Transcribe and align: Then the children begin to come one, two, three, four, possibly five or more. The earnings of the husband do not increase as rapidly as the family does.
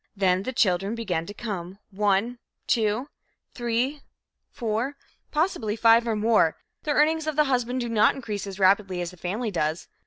Then 0.15 0.41
the 0.41 0.51
children 0.51 0.95
begin 0.95 1.27
to 1.27 1.33
come 1.35 1.77
one, 1.91 2.39
two, 2.65 3.07
three, 3.53 4.01
four, 4.49 4.95
possibly 5.29 5.75
five 5.75 6.07
or 6.07 6.15
more. 6.15 6.57
The 6.81 6.91
earnings 6.93 7.27
of 7.27 7.35
the 7.35 7.43
husband 7.43 7.81
do 7.81 7.87
not 7.87 8.15
increase 8.15 8.47
as 8.47 8.57
rapidly 8.57 8.99
as 9.01 9.11
the 9.11 9.17
family 9.17 9.51
does. 9.51 9.87